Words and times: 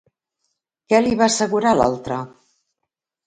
Què 0.93 1.01
li 1.03 1.11
va 1.19 1.27
assegurar 1.27 1.75
l'altre? 1.81 2.17